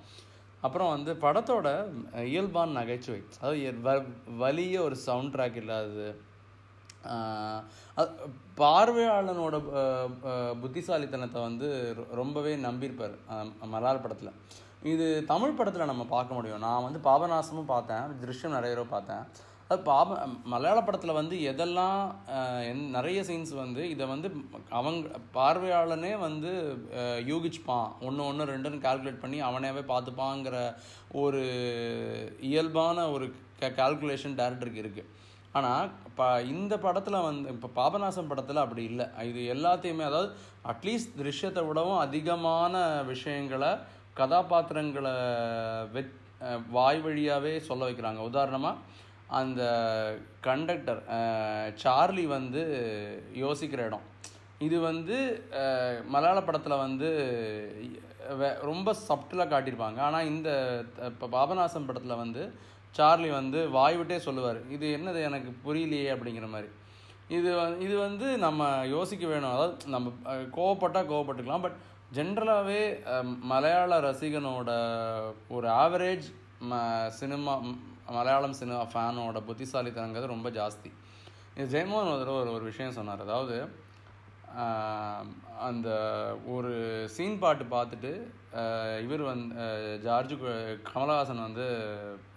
அப்புறம் 0.61 0.89
வந்து 0.89 1.15
படத்தோட 1.15 1.89
இயல்பான 2.25 2.71
நகைச்சுவை 2.71 3.23
அதாவது 3.39 3.65
எ- 3.65 3.71
வ- 3.71 4.07
வலிய 4.39 4.81
ஒரு 4.81 4.97
சவுண்ட் 4.97 5.35
ட்ராக் 5.35 5.57
இல்லாதது. 5.57 6.21
அது 7.95 8.11
பார்வையாளனோட 8.57 9.61
புத்திசாலித்தனத்தை 10.61 11.43
வந்து 11.43 11.95
ரொ- 11.99 12.15
ரொம்பவே 12.15 12.57
நம்பியிருப்பார் 12.57 13.15
மலார் 13.73 14.03
படத்தில். 14.03 14.33
இது 14.93 15.05
தமிழ் 15.33 15.57
படத்தில் 15.59 15.91
நம்ம 15.91 16.05
பார்க்க 16.15 16.37
முடியும். 16.37 16.63
நான் 16.67 16.85
வந்து 16.87 16.99
பாபநாசமும் 17.09 17.73
பார்த்தேன். 17.75 18.11
திருஷ்யம் 18.23 18.57
நிறைய 18.57 18.73
தடவை 18.73 18.89
பார்த்தேன். 18.95 19.25
அது 19.69 19.79
பாப 19.89 20.17
மலையாள 20.53 20.79
படத்தில் 20.87 21.19
வந்து 21.19 21.37
எதெல்லாம் 21.51 22.01
என் 22.71 22.83
நிறைய 22.97 23.21
சீன்ஸ் 23.29 23.53
வந்து 23.61 23.83
இதை 23.93 24.05
வந்து 24.13 24.29
அவங்க 24.79 25.21
பார்வையாளனே 25.37 26.13
வந்து 26.27 26.51
யூகிச்சுப்பான். 27.31 27.89
ஒன்று 28.07 28.27
ஒன்று 28.31 28.51
ரெண்டுன்னு 28.53 28.85
கால்குலேட் 28.87 29.23
பண்ணி 29.25 29.41
அவனேவே 29.49 29.85
பார்த்துப்பாங்கிற 29.93 30.59
ஒரு 31.23 31.43
இயல்பான 32.51 33.07
ஒரு 33.15 33.29
கால்குலேஷன் 33.81 34.39
டேரக்டருக்கு 34.43 34.85
இருக்குது 34.85 35.11
ஆனால் 35.59 35.89
இப்போ 36.09 36.27
இந்த 36.53 36.75
படத்தில் 36.85 37.25
வந்து 37.29 37.49
இப்போ 37.57 37.69
பாபநாசம் 37.81 38.31
படத்தில் 38.31 38.65
அப்படி 38.67 38.83
இல்லை. 38.91 39.07
இது 39.31 39.41
எல்லாத்தையுமே 39.57 40.05
அதாவது 40.11 40.31
அட்லீஸ்ட் 40.73 41.19
திருஷ்யத்தை 41.21 41.63
விடவும் 41.69 42.03
அதிகமான 42.07 42.85
விஷயங்களை 43.13 43.73
கதாபாத்திரங்களை 44.21 45.15
வெத் 45.95 46.15
வாய் 46.77 47.01
வழியாகவே 47.05 47.53
சொல்ல 47.69 47.83
வைக்கிறாங்க. 47.89 48.21
உதாரணமாக 48.31 48.83
அந்த 49.39 49.63
கண்டக்டர் 50.47 51.01
சார்லி 51.83 52.25
வந்து 52.37 52.63
யோசிக்கிற 53.45 53.81
இடம். 53.89 54.05
இது 54.67 54.77
வந்து 54.91 55.17
மலையாள 56.15 56.39
படத்தில் 56.49 56.83
வந்து 56.85 57.09
ரொம்ப 58.71 58.95
சப்டிலாக 59.09 59.53
காட்டியிருப்பாங்க. 59.53 59.99
ஆனால் 60.09 60.29
இந்த 60.33 60.51
இப்போ 61.11 61.27
பாபநாசம் 61.37 61.89
படத்தில் 61.89 62.23
வந்து 62.25 62.43
சார்லி 62.99 63.31
வந்து 63.41 63.61
வாய் 63.77 63.97
விட்டே 63.99 64.19
சொல்லுவார். 64.27 64.61
இது 64.77 64.87
என்னது? 64.99 65.21
எனக்கு 65.29 65.51
புரியலையே 65.65 66.11
அப்படிங்கிற 66.15 66.49
மாதிரி. 66.55 66.71
இது 67.37 67.51
இது 67.87 67.95
வந்து 68.07 68.27
நம்ம 68.47 68.69
யோசிக்க 68.97 69.25
வேணும். 69.33 69.53
அதாவது 69.55 69.93
நம்ம 69.95 70.13
கோவப்பட்டால் 70.59 71.11
கோவப்பட்டுக்கலாம். 71.13 71.65
பட் 71.67 71.79
ஜென்ரலாகவே 72.15 72.81
um, 73.13 73.29
மலையாள 73.43 74.01
ரசிகனோட 74.01 74.71
ஒரு 75.49 75.69
ஆவரேஜ் 75.75 76.27
ம 76.71 76.75
சினிமா 77.11 77.55
மலையாளம் 78.11 78.53
சினிமா 78.53 78.83
ஃபேனோட 78.93 79.39
புத்திசாலித்தனங்கிறது 79.49 80.27
ரொம்ப 80.27 80.51
ஜாஸ்தி. 80.51 80.91
இது 81.57 81.67
ஜெயமோகன் 81.75 82.13
ஒரு 82.15 82.33
ஒரு 82.33 82.51
ஒரு 82.53 82.65
விஷயம் 82.65 82.93
சொன்னார். 82.93 83.21
அதாவது 83.21 83.57
அந்த 85.61 85.89
ஒரு 86.47 86.73
சீன் 87.07 87.39
பாட்டு 87.39 87.65
பார்த்துட்டு 87.71 88.13
இவர் 89.03 89.23
வந்து 89.23 89.55
ஜார்ஜு 90.03 90.37
ஜார்ஜ் 90.37 90.85
கமலஹாசன் 90.89 91.47
வந்து 91.47 91.67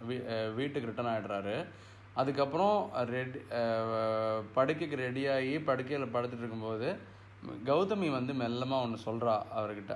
வீ- 0.09 0.23
வீட்டுக்கு 0.55 0.89
ரிட்டர்ன் 0.89 1.11
ஆகிடுறாரு 1.11 1.55
அதுக்கப்புறம் 2.15 2.77
ரெடி 3.11 3.39
படுக்கைக்கு 4.53 4.97
ரெடியாகி 5.03 5.53
படுக்கையில் 5.63 6.13
படுத்துட்டு 6.13 6.43
இருக்கும்போது 6.45 6.89
கௌதமி 7.69 8.07
வந்து 8.17 8.33
மெல்லமாக 8.43 8.85
ஒன்று 8.85 9.05
சொல்கிறா 9.07 9.33
அவர்கிட்ட. 9.57 9.95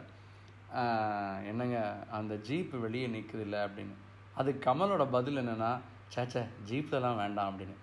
என்னங்க 1.51 1.77
அந்த 2.17 2.33
ஜீப்பு 2.47 2.77
வெளியே 2.85 3.07
நிற்குதுல்ல 3.15 3.57
அப்படின்னு. 3.67 3.95
அது 4.41 4.49
கமலோட 4.67 5.03
பதில் 5.15 5.41
என்னென்னா 5.41 5.71
சேச்சே 6.13 6.43
ஜீப்லலாம் 6.69 7.19
வேண்டாம் 7.23 7.49
அப்படின்னு. 7.51 7.75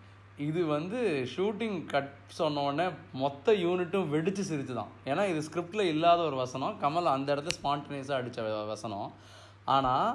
இது 0.46 0.60
வந்து 0.76 0.98
ஷூட்டிங் 1.34 1.78
கட் 1.92 2.10
சொன்னோடனே 2.38 2.86
மொத்த 3.22 3.52
யூனிட்டும் 3.64 4.10
வெடித்து 4.14 4.42
சிரிச்சு 4.50 4.74
தான் 4.80 4.92
ஏன்னா 5.10 5.22
இது 5.32 5.40
ஸ்கிரிப்டில் 5.48 5.90
இல்லாத 5.92 6.20
ஒரு 6.30 6.36
வசனம். 6.44 6.74
கமல் 6.82 7.14
அந்த 7.16 7.28
இடத்துல 7.34 7.56
ஸ்பான்டினியஸாக 7.60 8.20
அடித்த 8.20 8.64
வசனம். 8.74 9.08
ஆனால் 9.76 10.10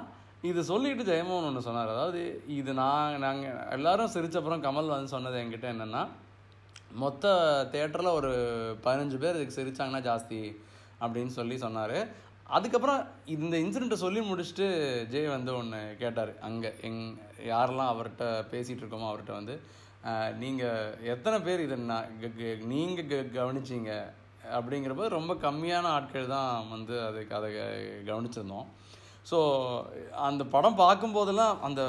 இது 0.50 0.60
சொல்லிட்டு 0.70 1.04
ஜெயமோகன் 1.10 1.48
ஒன்று 1.50 1.66
சொன்னார். 1.68 1.92
அதாவது 1.94 2.22
இது 2.58 2.70
நான் 2.82 3.20
நாங்கள் 3.26 3.60
எல்லாரும் 3.76 4.12
சிரிச்ச 4.14 4.36
அப்புறம் 4.40 4.64
கமல் 4.66 4.94
வந்து 4.94 5.14
சொன்னது 5.16 5.36
என்கிட்ட 5.42 5.68
என்னென்னா 5.74 6.02
மொத்த 7.02 7.32
தேட்டரில் 7.74 8.16
ஒரு 8.18 8.32
பதினஞ்சு 8.84 9.16
பேர் 9.22 9.38
இதுக்கு 9.38 9.58
சிரிச்சாங்கன்னா 9.58 10.02
ஜாஸ்தி 10.08 10.40
அப்படின்னு 11.04 11.32
சொல்லி 11.38 11.56
சொன்னார். 11.64 11.98
அதுக்கப்புறம் 12.56 13.00
இந்த 13.34 13.54
இன்சிடெண்ட்டை 13.64 13.98
சொல்லி 14.02 14.20
முடிச்சுட்டு 14.30 14.66
ஜெய் 15.12 15.34
வந்து 15.36 15.50
ஒன்று 15.60 15.80
கேட்டார். 16.02 16.32
அங்கே 16.48 16.70
எங் 16.88 17.00
யாரெல்லாம் 17.52 17.92
அவர்கிட்ட 17.92 18.26
பேசிகிட்டு 18.52 18.82
இருக்கோமோ 18.84 19.08
அவர்கிட்ட 19.10 19.34
வந்து 19.40 19.56
நீங்கள் 20.42 20.94
எத்தனை 21.14 21.36
பேர் 21.46 21.64
இதை 21.66 21.76
நீங்கள் 22.72 23.08
க 23.10 23.20
கவனிச்சிங்க? 23.38 23.92
அப்படிங்கிறப்ப 24.56 25.04
ரொம்ப 25.18 25.32
கம்மியான 25.44 25.90
ஆட்கள் 25.98 26.32
தான் 26.36 26.68
வந்து 26.72 26.94
அதுக்கு 27.08 27.36
அதை 27.38 27.50
கவனிச்சிருந்தோம். 28.10 28.68
ஸோ 29.30 29.38
அந்த 30.26 30.44
படம் 30.44 30.78
பார்க்கும்போதெல்லாம் 30.78 31.60
அந்த 31.60 31.82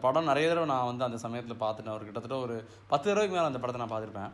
படம் 0.00 0.24
நிறைய 0.24 0.48
தடவை 0.48 0.68
நான் 0.68 0.86
வந்து 0.86 1.04
அந்த 1.04 1.18
சமயத்தில் 1.18 1.62
பார்த்துட்டேன். 1.62 1.96
ஒரு 1.96 2.04
கிட்டத்தட்ட 2.04 2.36
ஒரு 2.46 2.56
பத்து 2.86 3.06
தடவைக்கு 3.08 3.36
மேலே 3.36 3.50
அந்த 3.50 3.58
படத்தை 3.58 3.80
நான் 3.82 3.94
பார்த்துருப்பேன். 3.94 4.32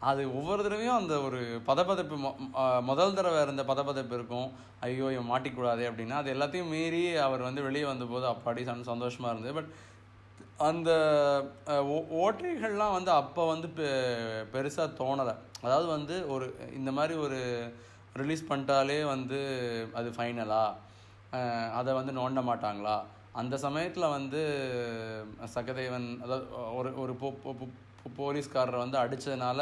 அது 0.00 0.22
ஒவ்வொரு 0.36 0.62
தடவையும் 0.62 0.96
அந்த 0.96 1.20
ஒரு 1.20 1.38
பதப்பதப்பு 1.66 2.16
முதல் 2.82 3.14
தடவை 3.14 3.42
இருந்த 3.42 3.62
பதப்பதப்பு 3.62 4.14
இருக்கும். 4.18 4.48
ஐயோ 4.80 5.12
இவன் 5.12 5.30
மாட்டிக்கூடாது 5.30 5.82
அப்படின்னா 5.90 6.16
அது 6.22 6.34
எல்லாத்தையும் 6.34 6.68
மீறி 6.68 7.16
அவர் 7.16 7.42
வந்து 7.42 7.62
வெளியே 7.62 7.84
வந்தபோது 7.84 8.26
அப்பாடி 8.26 8.64
சன் 8.64 8.90
சந்தோஷமாக 8.92 9.32
இருந்தது. 9.34 9.54
பட் 9.54 9.72
அந்த 10.68 10.90
ஓ- 11.94 12.08
ஓட்டைகள்லாம் 12.22 12.96
வந்து 12.98 13.10
அப்போ 13.10 13.46
வந்து 13.46 13.68
பெ 13.76 13.86
பெருசாக 14.52 14.96
தோணலை. 14.98 15.34
அதாவது 15.62 15.86
வந்து 15.86 16.28
ஒரு 16.28 16.46
இந்த 16.74 16.92
மாதிரி 16.92 17.14
ஒரு 17.18 17.40
ரிலீஸ் 18.12 18.44
பண்ணிட்டாலே 18.48 19.04
வந்து 19.04 19.38
அது 19.94 20.10
ஃபைனலா 20.16 20.64
அதை 21.78 21.90
வந்து 21.98 22.12
நோண்ட 22.20 22.40
மாட்டாங்களா? 22.50 22.96
அந்த 23.40 23.54
சமயத்தில் 23.66 24.14
வந்து 24.16 24.40
சகதேவன் 25.54 26.08
அதாவது 26.24 26.46
ஒரு 26.74 26.90
ஒரு 27.00 27.14
போலீஸ்காரரை 28.20 28.78
வந்து 28.84 28.98
அடித்ததுனால 29.02 29.60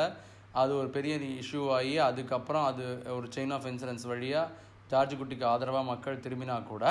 அது 0.62 0.73
ஒரு 0.81 0.88
பெரிய 0.97 1.14
இஷ்யூ 1.43 1.62
ஆகி 1.76 1.95
அதுக்கப்புறம் 2.09 2.67
அது 2.71 2.85
ஒரு 3.17 3.26
செயின் 3.37 3.55
ஆஃப் 3.57 3.69
இன்சூரன்ஸ் 3.71 4.07
வழியாக 4.12 4.52
ஜார்ஜ் 4.91 5.14
குட்டிக்கு 5.21 5.45
ஆதரவாக 5.52 5.91
மக்கள் 5.91 6.23
திரும்பினா 6.25 6.57
கூட 6.73 6.85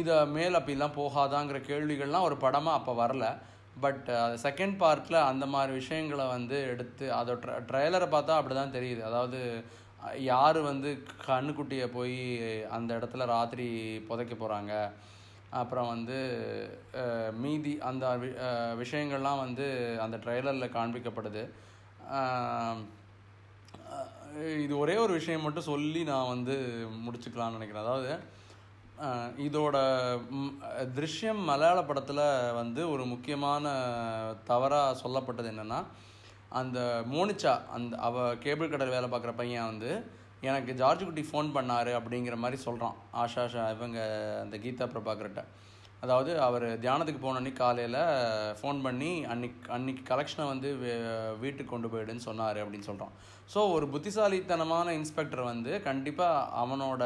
இதை 0.00 0.16
மேல் 0.36 0.58
அப்படிலாம் 0.58 0.98
போகாதாங்கிற 1.00 1.58
கேள்விகள்லாம் 1.68 2.26
ஒரு 2.28 2.36
படமாக 2.44 2.78
அப்போ 2.78 2.92
வரல. 3.02 3.26
பட் 3.84 4.06
செகண்ட் 4.44 4.76
பார்ட்டில் 4.82 5.18
அந்த 5.30 5.44
மாதிரி 5.46 5.72
விஷயங்களை 5.72 6.24
வந்து 6.26 6.56
எடுத்து 6.72 7.06
அதோட 7.18 7.38
ட்ர 7.44 7.52
ட்ரெய்லரை 7.68 8.08
பார்த்தா 8.14 8.38
அப்படி 8.38 8.54
தான் 8.54 8.74
தெரியுது. 8.76 9.02
அதாவது 9.10 9.40
யார் 10.18 10.58
வந்து 10.60 11.02
கண்ணுக்குட்டியை 11.26 11.86
போய் 11.86 12.18
அந்த 12.68 12.98
இடத்துல 12.98 13.26
ராத்திரி 13.26 13.66
புதைக்க 14.08 14.34
போகிறாங்க 14.34 14.72
அப்புறம் 15.50 15.88
வந்து 15.88 16.16
மீதி 17.36 17.78
அந்த 17.80 18.18
வி- 18.18 18.36
விஷயங்கள்லாம் 18.82 19.38
வந்து 19.38 19.66
அந்த 20.00 20.16
ட்ரெய்லரில் 20.16 20.74
காண்பிக்கப்படுது. 20.74 21.42
இது 24.58 24.78
ஒரே 24.78 24.96
ஒரு 24.96 25.12
விஷயம் 25.12 25.42
மட்டும் 25.42 25.62
சொல்லி 25.62 26.04
நான் 26.04 26.28
வந்து 26.28 26.54
முடிச்சுக்கலாம்னு 27.06 27.56
நினைக்கிறேன். 27.58 27.84
அதாவது 27.84 28.12
இதோட 29.38 29.76
திருஷ்யம் 30.96 31.44
மலையாள 31.44 31.82
படத்தில் 31.84 32.22
வந்து 32.52 32.90
ஒரு 32.90 33.04
முக்கியமான 33.04 33.66
தவறாக 34.44 35.00
சொல்லப்பட்டது 35.02 35.50
என்னென்னா 35.52 35.80
அந்த 36.52 36.78
மோனிச்சா 37.12 37.54
அந்த 37.68 37.96
அவள் 37.98 38.38
கேபிள் 38.38 38.70
கடையில் 38.70 38.94
வேலை 38.94 39.08
பார்க்குற 39.10 39.32
பையன் 39.34 39.66
வந்து 39.66 39.90
எனக்கு 40.40 40.72
ஜார்ஜ் 40.74 41.04
குட்டி 41.04 41.24
ஃபோன் 41.30 41.48
பண்ணாரு 41.54 41.92
அப்படிங்கிற 41.94 42.36
மாதிரி 42.36 42.58
சொல்கிறான் 42.62 42.96
ஆஷா 43.14 43.44
ஷா 43.46 43.64
இவங்க 43.70 43.98
அந்த 44.42 44.56
கீதா 44.58 44.86
பிரபாகர்கிட்ட 44.86 45.42
அதாவது 46.02 46.32
அவர் 46.40 46.66
தியானத்துக்கு 46.82 47.20
போன 47.22 47.38
அன்னைக்கு 47.38 47.60
காலையில் 47.62 48.00
ஃபோன் 48.58 48.80
பண்ணி 48.82 49.12
அன்னைக்கு 49.32 49.70
அன்னைக்கு 49.76 50.02
கலெக்ஷனை 50.10 50.44
வந்து 50.50 50.68
வீட்டுக்கு 51.40 51.70
கொண்டு 51.70 51.88
போயிடுன்னு 51.92 52.26
சொன்னார் 52.26 52.60
அப்படின்னு 52.62 52.88
சொல்கிறான் 52.90 53.14
ஸோ 53.54 53.60
ஒரு 53.74 53.86
புத்திசாலித்தனமான 53.94 54.92
இன்ஸ்பெக்டர் 54.98 55.42
வந்து 55.52 55.72
கண்டிப்பாக 55.88 56.44
அவனோட 56.62 57.02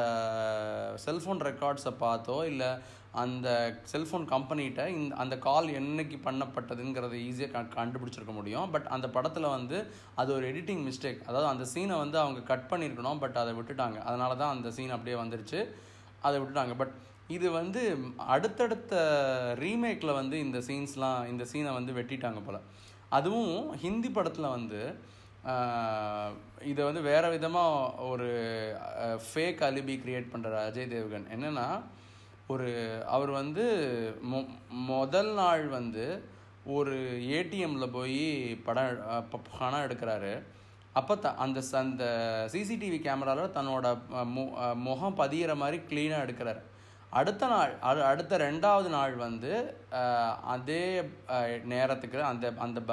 செல்ஃபோன் 1.04 1.40
ரெக்கார்ட்ஸை 1.49 1.92
பார்த்தோ 2.02 2.37
இல்லை 2.44 2.70
அந்த 3.22 3.49
செல்ஃபோன் 3.92 4.26
கம்பெனிகிட்ட 4.32 4.82
இந்த 4.96 5.14
அந்த 5.22 5.34
கால் 5.46 5.66
என்னைக்கு 5.80 6.18
பண்ணப்பட்டதுங்கிறத 6.26 7.16
ஈஸியாக 7.28 7.52
க 7.54 7.62
கண்டுபிடிச்சிருக்க 7.78 8.34
முடியும். 8.38 8.68
பட் 8.75 8.87
அந்த 8.96 9.06
படத்தில் 9.16 9.54
வந்து 9.56 9.78
அது 10.20 10.30
ஒரு 10.37 10.44
எடிட்டிங் 10.52 10.82
மிஸ்டேக் 10.88 11.20
அதாவது 11.28 11.49
அந்த 11.52 11.64
சீனை 11.72 11.96
வந்து 12.04 12.18
அவங்க 12.22 12.42
கட் 12.52 12.68
பண்ணியிருக்கணும் 12.70 13.20
பட் 13.25 13.40
அதை 13.42 13.52
விட்டுட்டாங்க. 13.58 13.99
அதனால 14.08 14.34
தான் 14.42 14.54
அந்த 14.56 14.70
சீன் 14.76 14.94
அப்படியே 14.96 15.16
வந்துருச்சு. 15.22 15.61
அதை 16.26 16.37
விட்டுட்டாங்க. 16.40 16.75
பட் 16.82 16.94
இது 17.33 17.51
வந்து 17.51 17.97
அடுத்தடுத்த 18.17 18.95
ரீமேக்கில் 19.59 20.12
வந்து 20.12 20.39
இந்த 20.39 20.59
சீன்ஸ்லாம் 20.59 21.29
இந்த 21.29 21.45
சீனை 21.53 21.73
வந்து 21.73 21.93
வெட்டிட்டாங்க 21.93 22.45
போல். 22.47 22.61
அதுவும் 23.09 23.77
ஹிந்தி 23.77 24.11
படத்தில் 24.11 24.55
வந்து 24.57 24.95
இதை 26.65 26.85
வந்து 26.85 27.01
வேறு 27.01 27.31
விதமாக 27.31 28.03
ஒரு 28.03 28.27
ஃபேக் 29.03 29.62
அலிபி 29.69 29.95
கிரியேட் 29.99 30.29
பண்ணுற 30.33 30.57
அஜய் 30.69 30.93
தேவ்கன். 30.95 31.27
என்னென்னா 31.37 31.83
ஒரு 32.47 33.03
அவர் 33.07 33.31
வந்து 33.31 33.65
மொ 34.33 34.47
முதல் 34.69 35.35
நாள் 35.35 35.67
வந்து 35.67 36.25
ஒரு 36.65 36.97
ஏடிஎம்மில் 37.37 37.93
போய் 37.93 38.55
படம் 38.65 39.29
பணம் 39.59 39.81
எடுக்கிறாரு. 39.81 40.43
அப்போ 40.93 41.17
த 41.17 41.35
அந்த 41.35 41.62
அந்த 41.73 42.05
சிசிடிவி 42.53 43.01
கேமராவில் 43.01 43.55
தன்னோட 43.55 43.99
மு- 44.15 44.75
முகம் 44.75 45.19
பதியிற 45.19 45.57
மாதிரி 45.57 45.83
க்ளீனாக 45.89 46.25
எடுக்கிறாரு. 46.27 46.62
அடுத்த 47.12 47.47
நாள் 47.47 47.73
அது 47.81 48.00
அடுத்த 48.04 48.37
ரெண்டாவது 48.38 48.88
நாள் 48.88 49.14
வந்து 49.19 49.50
அதே 50.52 50.83
நேரத்துக்கு 51.73 52.19
அந்த 52.25 52.52
அந்த 52.59 52.81
ப 52.83 52.92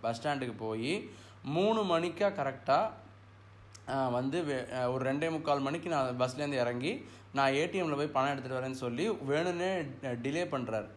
பஸ் 0.00 0.18
ஸ்டாண்டுக்கு 0.18 0.56
போய் 0.58 0.92
மூணு 1.54 1.80
மணிக்கா 1.84 2.28
கரெக்டாக 2.32 2.92
வந்து 4.10 4.38
வே- 4.44 4.64
ஒரு 4.88 5.04
ரெண்டே 5.04 5.30
முக்கால் 5.30 5.60
மணிக்கு 5.60 5.88
நான் 5.88 6.20
பஸ்லேருந்து 6.20 6.60
இறங்கி 6.60 6.92
நான் 7.32 7.54
ஏடிஎம்மில் 7.54 7.94
போய் 7.94 8.08
பணம் 8.08 8.32
எடுத்துகிட்டு 8.32 8.60
வரேன்னு 8.60 8.82
சொல்லி 8.82 9.06
வேணும்னே 9.28 9.70
டிலே 10.22 10.44
பண்ணுறாரு 10.50 10.88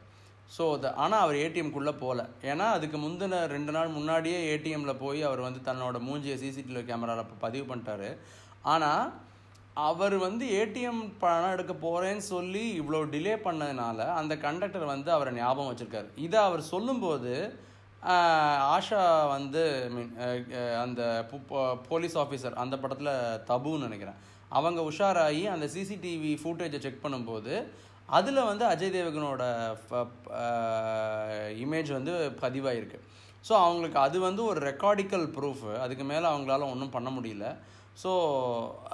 ஸோ 0.51 0.79
த 0.79 0.94
ஆனால் 0.96 1.20
அவர் 1.20 1.36
ஏடிஎம்குள்ளே 1.36 1.94
போகல 1.98 2.22
ஏன்னா 2.44 2.65
அதுக்கு 2.72 2.98
முந்தின 2.98 3.48
ரெண்டு 3.48 3.72
நாள் 3.72 3.88
முன்னாடியே 3.89 4.38
ஏடிஎம்மில் 4.51 4.98
போய் 4.98 5.22
அவர் 5.24 5.41
வந்து 5.41 5.62
தன்னோட 5.65 6.00
மூஞ்சியை 6.01 6.36
சிசிடிவி 6.36 6.84
கேமராவில் 6.84 7.39
பதிவு 7.39 7.65
பண்ணிட்டாரு. 7.65 8.10
ஆனால் 8.65 9.03
அவர் 9.77 10.15
வந்து 10.15 10.46
ஏடிஎம் 10.46 11.13
பணம் 11.19 11.51
எடுக்க 11.51 11.74
போகிறேன்னு 11.74 12.17
சொல்லி 12.17 12.79
இவ்வளோ 12.79 12.93
டிலே 12.93 13.38
பண்ணதுனால 13.43 13.98
அந்த 14.13 14.38
கண்டக்டர் 14.38 14.84
வந்து 14.84 15.12
அவரை 15.12 15.34
ஞாபகம் 15.34 15.75
வச்சுருக்காரு. 15.75 16.05
இதை 16.15 16.39
அவர் 16.39 16.62
சொல்லும்போது 16.62 17.60
ஆஷா 18.77 19.27
வந்து 19.27 19.89
மீன் 19.89 20.17
அந்த 20.79 21.27
பு- 21.31 21.53
போ- 21.53 21.79
போலீஸ் 21.89 22.17
ஆஃபீஸர் 22.17 22.53
அந்த 22.53 22.77
படத்தில் 22.77 23.07
தபுன்னு 23.48 23.79
நினைக்கிறேன். 23.79 24.15
அவங்க 24.50 24.81
உஷாராகி 24.81 25.46
அந்த 25.46 25.65
சிசிடிவி 25.65 26.38
ஃபுட்டேஜை 26.43 26.79
செக் 26.79 27.05
பண்ணும்போது 27.05 27.63
அதில் 28.05 28.43
வந்து 28.43 28.65
அஜய் 28.65 28.93
தேவகனோட 28.93 29.75
இமேஜ் 31.63 31.91
வந்து 31.91 32.38
பதிவாயிருக்கு. 32.41 33.00
ஸோ 33.50 33.53
அவங்களுக்கு 33.53 34.00
அது 34.00 34.19
வந்து 34.19 34.43
ஒரு 34.43 34.69
ரெக்கார்டிக்கல் 34.69 35.31
ப்ரூஃப் 35.39 35.79
அதுக்கு 35.79 36.03
மேலே 36.03 36.27
அவங்களால 36.27 36.62
ஒன்றும் 36.62 36.89
பண்ண 36.89 37.10
முடியல. 37.10 37.57
ஸோ 38.01 38.12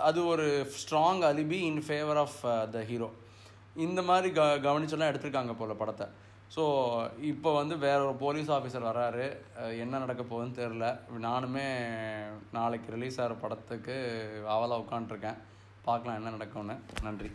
அது 0.08 0.20
ஒரு 0.34 0.46
strong 0.82 1.24
alibi 1.30 1.60
in 1.70 1.82
favour 1.88 2.20
of 2.26 2.38
the 2.76 2.82
hero 2.90 3.10
இந்த 3.86 4.02
மாதிரி 4.10 4.30
க 4.38 4.42
கவனிச்செல்லாம் 4.68 5.12
எடுத்திருக்காங்க 5.12 5.54
போல 5.62 5.74
படத்தை. 5.82 6.08
ஸோ 6.56 6.64
இப்போ 7.32 7.50
வந்து 7.60 7.76
வேற 7.86 8.00
ஒரு 8.08 8.16
போலீஸ் 8.24 8.50
ஆஃபீஸர் 8.58 8.90
வராரு. 8.90 9.26
என்ன 9.84 10.00
நடக்க 10.04 10.24
போகுதுன்னு 10.24 10.60
தெரில 10.60 10.88
நானுமே 11.28 11.66
நாளைக்கு 12.58 12.94
ரிலீஸ் 12.96 13.20
ஆகிற 13.24 13.36
படத்துக்கு 13.44 13.96
ஆவலாக 14.56 14.84
உட்காண்ட்ருக்கேன் 14.84 15.40
பார்க்கலாம் 15.88 16.20
என்ன 16.20 16.34
நடக்கும்னு. 16.38 16.76
நன்றி. 17.08 17.32